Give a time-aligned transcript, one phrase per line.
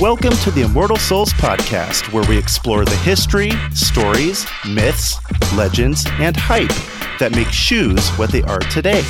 [0.00, 5.18] Welcome to the Immortal Souls podcast, where we explore the history, stories, myths,
[5.54, 6.72] legends, and hype
[7.18, 9.04] that make shoes what they are today.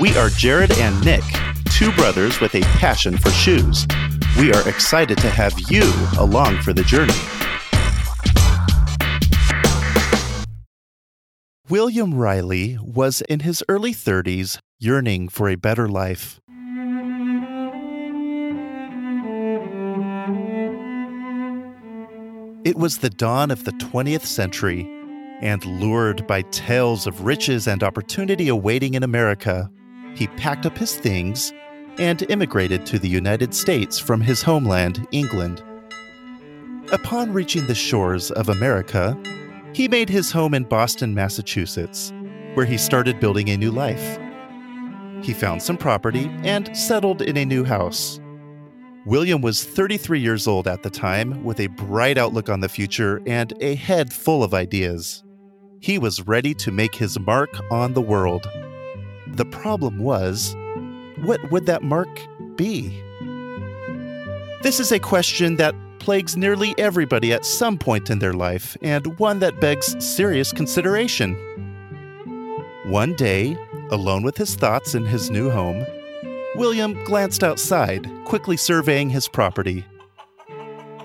[0.00, 1.22] We are Jared and Nick,
[1.70, 3.86] two brothers with a passion for shoes.
[4.38, 5.82] We are excited to have you
[6.16, 7.12] along for the journey.
[11.68, 16.38] William Riley was in his early 30s, yearning for a better life.
[22.64, 24.88] It was the dawn of the 20th century,
[25.40, 29.68] and lured by tales of riches and opportunity awaiting in America,
[30.14, 31.52] he packed up his things
[31.98, 35.62] and immigrated to the United States from his homeland, England.
[36.92, 39.18] Upon reaching the shores of America,
[39.72, 42.12] he made his home in Boston, Massachusetts,
[42.54, 44.18] where he started building a new life.
[45.22, 48.20] He found some property and settled in a new house.
[49.04, 53.22] William was 33 years old at the time, with a bright outlook on the future
[53.26, 55.24] and a head full of ideas.
[55.80, 58.46] He was ready to make his mark on the world.
[59.28, 60.54] The problem was,
[61.22, 62.08] what would that mark
[62.56, 63.02] be?
[64.62, 69.18] This is a question that plagues nearly everybody at some point in their life, and
[69.18, 71.36] one that begs serious consideration.
[72.86, 73.56] One day,
[73.90, 75.84] alone with his thoughts in his new home,
[76.56, 79.84] William glanced outside, quickly surveying his property.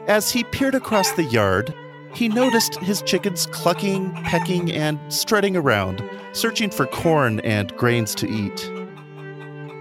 [0.08, 1.73] As he peered across the yard,
[2.14, 8.30] he noticed his chickens clucking, pecking, and strutting around, searching for corn and grains to
[8.30, 8.69] eat.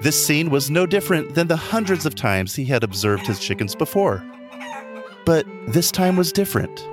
[0.03, 3.77] This scene was no different than the hundreds of times he had observed his chickens
[3.77, 4.25] before.
[5.25, 6.85] But this time was different.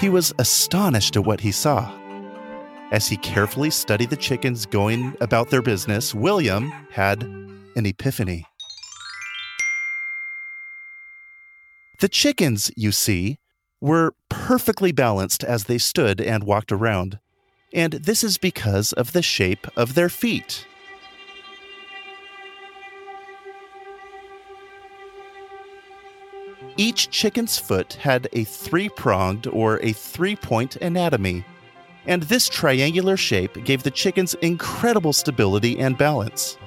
[0.00, 1.90] He was astonished at what he saw.
[2.92, 8.44] As he carefully studied the chickens going about their business, William had an epiphany.
[12.00, 13.38] The chickens, you see,
[13.80, 17.18] were perfectly balanced as they stood and walked around,
[17.72, 20.66] and this is because of the shape of their feet.
[26.78, 31.44] Each chicken's foot had a three pronged or a three point anatomy,
[32.06, 36.58] and this triangular shape gave the chickens incredible stability and balance.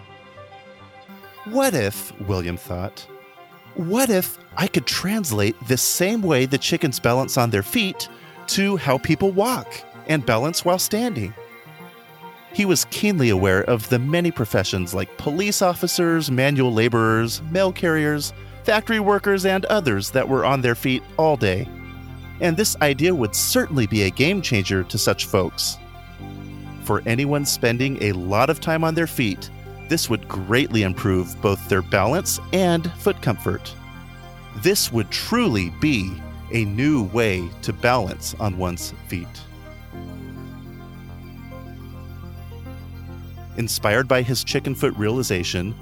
[1.45, 3.07] What if, William thought,
[3.75, 8.09] what if I could translate the same way the chickens balance on their feet
[8.47, 11.33] to how people walk and balance while standing?
[12.51, 18.33] He was keenly aware of the many professions like police officers, manual laborers, mail carriers,
[18.69, 21.67] factory workers, and others that were on their feet all day.
[22.39, 25.79] And this idea would certainly be a game changer to such folks.
[26.83, 29.49] For anyone spending a lot of time on their feet,
[29.87, 33.73] this would greatly improve both their balance and foot comfort.
[34.57, 36.13] This would truly be
[36.53, 39.27] a new way to balance on one's feet.
[43.57, 45.73] Inspired by his chicken foot realization,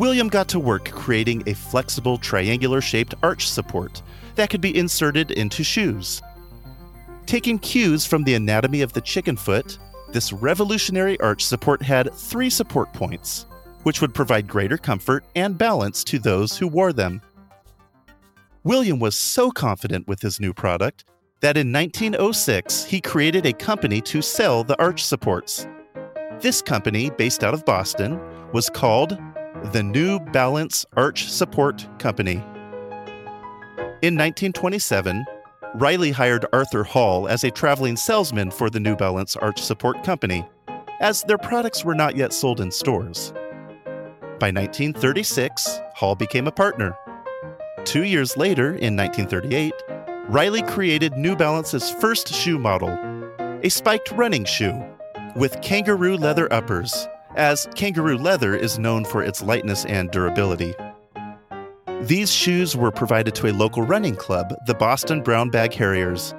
[0.00, 4.00] William got to work creating a flexible triangular shaped arch support
[4.34, 6.22] that could be inserted into shoes.
[7.26, 9.76] Taking cues from the anatomy of the chicken foot,
[10.10, 13.44] this revolutionary arch support had three support points
[13.82, 17.20] which would provide greater comfort and balance to those who wore them.
[18.64, 21.04] William was so confident with his new product
[21.40, 25.66] that in 1906 he created a company to sell the arch supports.
[26.40, 28.18] This company, based out of Boston,
[28.54, 29.18] was called
[29.66, 32.42] the New Balance Arch Support Company.
[34.02, 35.24] In 1927,
[35.74, 40.48] Riley hired Arthur Hall as a traveling salesman for the New Balance Arch Support Company,
[41.00, 43.32] as their products were not yet sold in stores.
[44.40, 46.96] By 1936, Hall became a partner.
[47.84, 49.74] Two years later, in 1938,
[50.28, 52.98] Riley created New Balance's first shoe model,
[53.62, 54.82] a spiked running shoe
[55.36, 57.06] with kangaroo leather uppers,
[57.36, 60.74] as kangaroo leather is known for its lightness and durability.
[62.02, 66.34] These shoes were provided to a local running club, the Boston Brown Bag Harriers.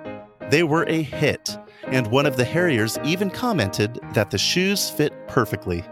[0.49, 1.57] They were a hit,
[1.88, 5.83] and one of the Harriers even commented that the shoes fit perfectly.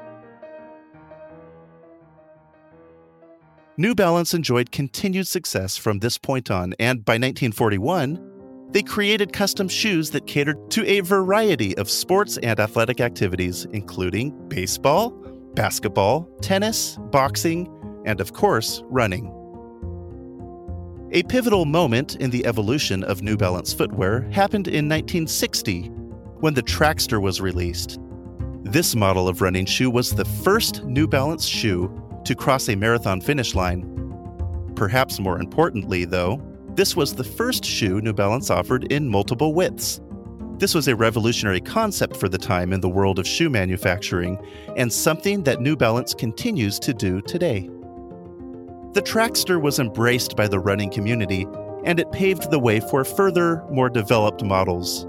[3.78, 8.29] New Balance enjoyed continued success from this point on, and by 1941,
[8.72, 14.32] they created custom shoes that catered to a variety of sports and athletic activities, including
[14.48, 15.12] baseball,
[15.56, 17.68] basketball, tennis, boxing,
[18.06, 19.34] and of course, running.
[21.12, 25.88] A pivotal moment in the evolution of New Balance footwear happened in 1960
[26.40, 28.00] when the Trackster was released.
[28.62, 31.92] This model of running shoe was the first New Balance shoe
[32.26, 33.84] to cross a marathon finish line.
[34.76, 36.40] Perhaps more importantly, though,
[36.80, 40.00] this was the first shoe New Balance offered in multiple widths.
[40.60, 44.38] This was a revolutionary concept for the time in the world of shoe manufacturing,
[44.78, 47.70] and something that New Balance continues to do today.
[48.94, 51.46] The Trackster was embraced by the running community,
[51.84, 55.04] and it paved the way for further, more developed models.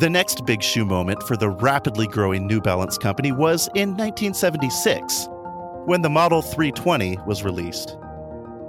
[0.00, 5.28] The next big shoe moment for the rapidly growing New Balance company was in 1976,
[5.84, 7.96] when the Model 320 was released.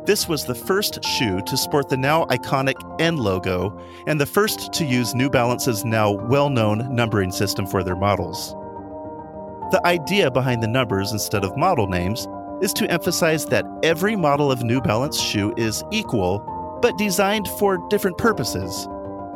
[0.05, 4.73] This was the first shoe to sport the now iconic N logo and the first
[4.73, 8.51] to use New Balance's now well known numbering system for their models.
[9.71, 12.27] The idea behind the numbers instead of model names
[12.61, 17.77] is to emphasize that every model of New Balance shoe is equal, but designed for
[17.87, 18.87] different purposes,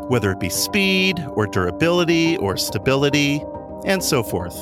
[0.09, 3.41] whether it be speed, or durability, or stability,
[3.85, 4.55] and so forth.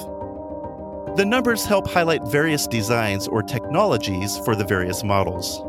[1.18, 5.64] The numbers help highlight various designs or technologies for the various models.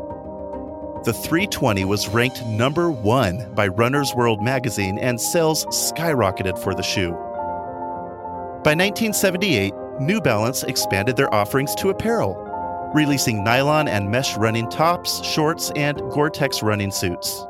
[1.03, 6.83] The 320 was ranked number one by Runner's World magazine, and sales skyrocketed for the
[6.83, 7.11] shoe.
[8.63, 12.43] By 1978, New Balance expanded their offerings to apparel
[12.93, 17.45] releasing nylon and mesh running tops, shorts, and Gore Tex running suits.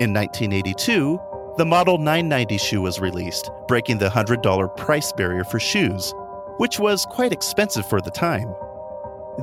[0.00, 1.20] In 1982,
[1.56, 6.14] the Model 990 shoe was released, breaking the $100 price barrier for shoes,
[6.58, 8.54] which was quite expensive for the time.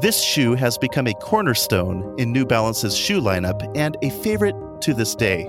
[0.02, 4.94] This shoe has become a cornerstone in New Balance's shoe lineup and a favorite to
[4.94, 5.46] this day.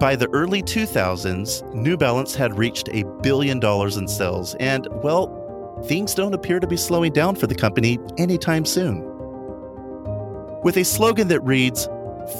[0.00, 5.80] By the early 2000s, New Balance had reached a billion dollars in sales, and, well,
[5.86, 9.04] things don't appear to be slowing down for the company anytime soon.
[10.64, 11.88] With a slogan that reads,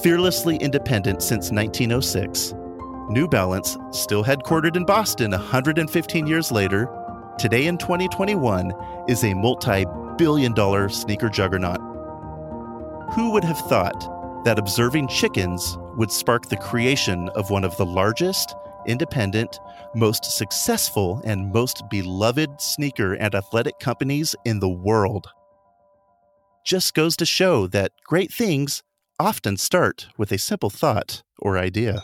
[0.03, 2.55] Fearlessly Independent since 1906,
[3.11, 6.89] New Balance, still headquartered in Boston 115 years later,
[7.39, 8.73] today in 2021
[9.07, 9.85] is a multi
[10.23, 11.81] billion dollar sneaker juggernaut.
[13.13, 17.85] Who would have thought that observing chickens would spark the creation of one of the
[17.85, 18.55] largest
[18.87, 19.59] independent,
[19.97, 25.27] most successful, and most beloved sneaker and athletic companies in the world.
[26.65, 28.85] Just goes to show that great things
[29.19, 32.01] often start with a simple thought or idea.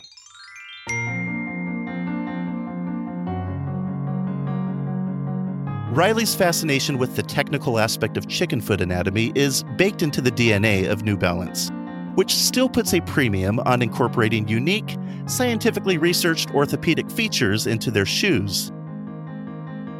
[5.99, 10.89] Riley's fascination with the technical aspect of chicken foot anatomy is baked into the DNA
[10.89, 11.71] of New Balance
[12.15, 18.71] which still puts a premium on incorporating unique, scientifically researched orthopedic features into their shoes.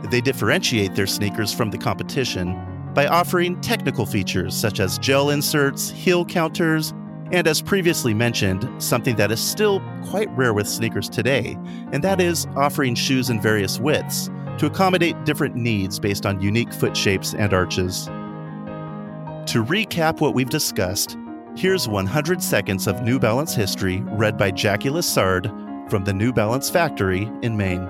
[0.10, 2.58] They differentiate their sneakers from the competition
[2.94, 6.94] by offering technical features such as gel inserts, heel counters,
[7.32, 11.58] and as previously mentioned, something that is still quite rare with sneakers today,
[11.92, 14.30] and that is offering shoes in various widths
[14.60, 18.06] to accommodate different needs based on unique foot shapes and arches.
[19.48, 21.18] To recap what we've discussed,
[21.56, 25.50] Here's 100 seconds of New Balance history read by Jackie Lessard
[25.90, 27.86] from the New Balance factory in Maine.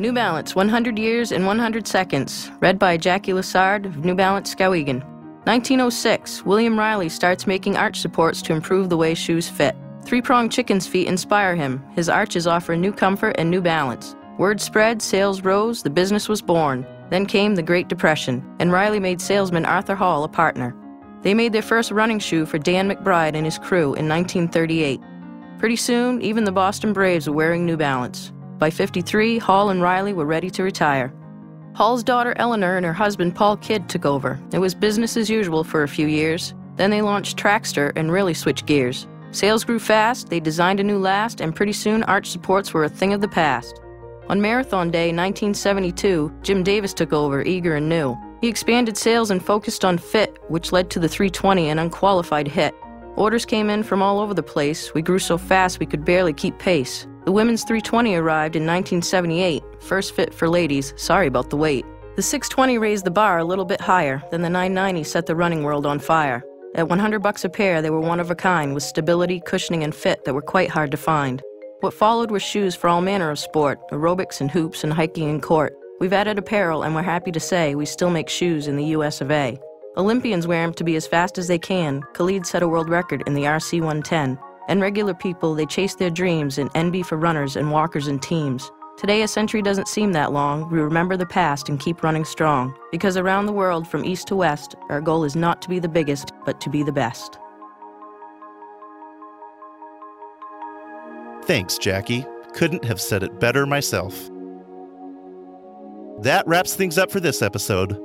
[0.00, 5.04] New Balance 100 Years in 100 Seconds, read by Jackie Lessard of New Balance Skowhegan.
[5.44, 9.76] 1906, William Riley starts making arch supports to improve the way shoes fit.
[10.04, 11.82] Three pronged chicken's feet inspire him.
[11.94, 14.14] His arches offer new comfort and new balance.
[14.36, 16.86] Word spread, sales rose, the business was born.
[17.08, 20.76] Then came the Great Depression, and Riley made salesman Arthur Hall a partner.
[21.22, 25.00] They made their first running shoe for Dan McBride and his crew in 1938.
[25.58, 28.30] Pretty soon, even the Boston Braves were wearing New Balance.
[28.58, 31.14] By 53, Hall and Riley were ready to retire.
[31.74, 34.38] Hall's daughter Eleanor and her husband Paul Kidd took over.
[34.52, 36.52] It was business as usual for a few years.
[36.76, 39.06] Then they launched Trackster and really switched gears.
[39.34, 42.88] Sales grew fast, they designed a new last, and pretty soon arch supports were a
[42.88, 43.80] thing of the past.
[44.28, 48.16] On Marathon Day 1972, Jim Davis took over, eager and new.
[48.40, 52.76] He expanded sales and focused on fit, which led to the 320, an unqualified hit.
[53.16, 54.94] Orders came in from all over the place.
[54.94, 57.08] We grew so fast we could barely keep pace.
[57.24, 60.94] The women's 320 arrived in 1978, first fit for ladies.
[60.96, 61.84] Sorry about the wait.
[62.14, 65.64] The 620 raised the bar a little bit higher, then the 990 set the running
[65.64, 66.44] world on fire.
[66.76, 69.94] At 100 bucks a pair, they were one of a kind with stability, cushioning, and
[69.94, 71.40] fit that were quite hard to find.
[71.80, 75.40] What followed were shoes for all manner of sport, aerobics and hoops and hiking in
[75.40, 75.72] court.
[76.00, 79.20] We've added apparel, and we're happy to say we still make shoes in the US
[79.20, 79.56] of A.
[79.96, 82.02] Olympians wear them to be as fast as they can.
[82.14, 84.36] Khalid set a world record in the RC 110.
[84.66, 88.68] And regular people, they chase their dreams in NB for runners and walkers and teams.
[88.96, 90.70] Today, a century doesn't seem that long.
[90.70, 92.74] We remember the past and keep running strong.
[92.92, 95.88] Because around the world, from east to west, our goal is not to be the
[95.88, 97.38] biggest, but to be the best.
[101.42, 102.24] Thanks, Jackie.
[102.54, 104.30] Couldn't have said it better myself.
[106.22, 107.98] That wraps things up for this episode.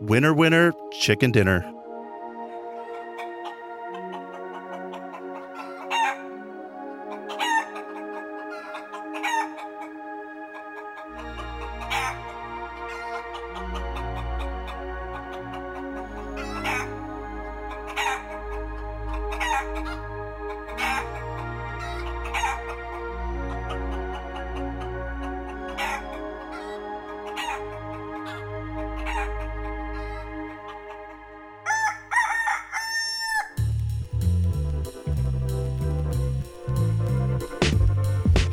[0.00, 1.70] Winner, winner, chicken dinner.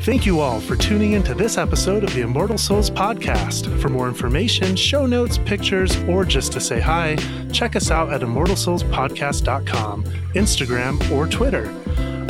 [0.08, 3.78] Thank you all for tuning in to this episode of the Immortal Souls podcast.
[3.78, 7.16] For more information, show notes, pictures, or just to say hi,
[7.52, 11.70] check us out at immortalsoulspodcast.com, Instagram, or Twitter.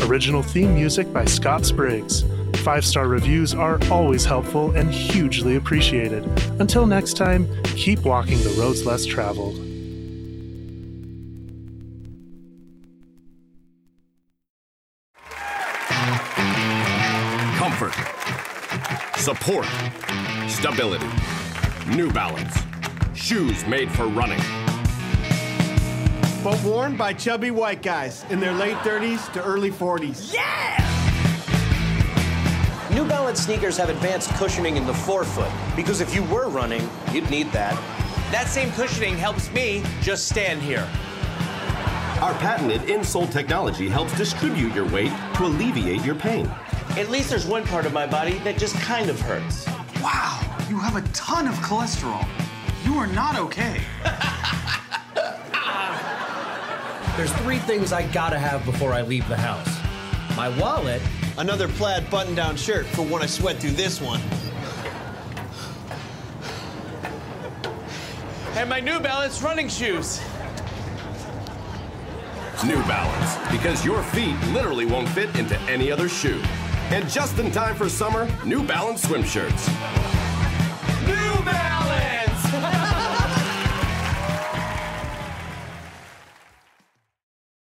[0.08, 2.24] Original theme music by Scott Spriggs.
[2.64, 6.26] Five star reviews are always helpful and hugely appreciated.
[6.58, 9.67] Until next time, keep walking the roads less traveled.
[17.78, 19.66] Comfort, support,
[20.48, 21.06] stability.
[21.94, 22.52] New Balance.
[23.14, 24.40] Shoes made for running.
[26.42, 30.34] but worn by chubby white guys in their late 30s to early 40s.
[30.34, 30.84] Yeah!
[32.92, 36.82] New Balance sneakers have advanced cushioning in the forefoot because if you were running,
[37.12, 37.74] you'd need that.
[38.32, 40.88] That same cushioning helps me just stand here.
[42.22, 46.50] Our patented insole technology helps distribute your weight to alleviate your pain.
[46.98, 49.66] At least there's one part of my body that just kind of hurts.
[50.02, 52.26] Wow, you have a ton of cholesterol.
[52.84, 53.80] You are not okay.
[57.16, 59.76] There's three things I gotta have before I leave the house
[60.36, 61.02] my wallet,
[61.38, 64.20] Another plaid button down shirt for when I sweat through this one.
[68.56, 70.20] And my New Balance running shoes.
[72.66, 76.42] New Balance, because your feet literally won't fit into any other shoe.
[76.90, 79.68] And just in time for summer, New Balance swim shirts.